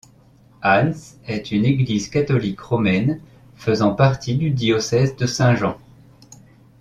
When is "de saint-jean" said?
5.15-5.77